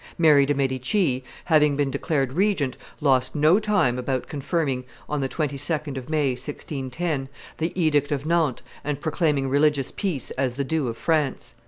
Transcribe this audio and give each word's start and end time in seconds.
Mary 0.17 0.47
de' 0.47 0.55
Medici, 0.55 1.23
having 1.45 1.75
been 1.75 1.91
declared 1.91 2.33
regent, 2.33 2.75
lost 3.01 3.35
no 3.35 3.59
time 3.59 3.99
about 3.99 4.25
confirming, 4.25 4.83
on 5.07 5.21
the 5.21 5.29
22d 5.29 5.95
of 5.95 6.09
May, 6.09 6.29
1610, 6.31 7.29
the 7.59 7.71
edict 7.79 8.11
of 8.11 8.25
Nantes 8.25 8.63
and 8.83 8.99
proclaiming 8.99 9.47
religious 9.47 9.91
peace 9.91 10.31
as 10.31 10.55
the 10.55 10.63
due 10.63 10.87
of 10.87 10.97
France. 10.97 11.53